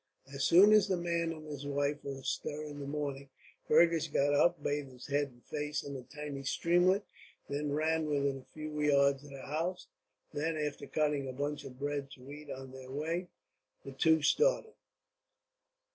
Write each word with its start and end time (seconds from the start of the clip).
As 0.33 0.43
soon 0.43 0.73
as 0.73 0.87
the 0.87 0.97
man 0.97 1.31
and 1.31 1.45
his 1.45 1.67
wife 1.67 2.03
were 2.03 2.17
astir 2.17 2.63
in 2.63 2.79
the 2.79 2.87
morning, 2.87 3.29
Fergus 3.67 4.07
got 4.07 4.33
up; 4.33 4.63
bathed 4.63 4.91
his 4.91 5.05
head 5.05 5.27
and 5.27 5.45
face 5.45 5.83
in 5.83 5.95
a 5.95 6.01
tiny 6.01 6.41
streamlet, 6.41 7.03
that 7.49 7.65
ran 7.67 8.07
within 8.09 8.39
a 8.39 8.51
few 8.53 8.81
yards 8.81 9.23
of 9.23 9.29
the 9.29 9.43
house; 9.45 9.85
then, 10.33 10.57
after 10.57 10.87
cutting 10.87 11.27
a 11.29 11.35
hunch 11.35 11.65
of 11.65 11.77
bread 11.77 12.09
to 12.15 12.31
eat 12.31 12.49
on 12.49 12.71
their 12.71 12.89
way, 12.89 13.27
the 13.85 13.91
two 13.91 14.23
started. 14.23 14.73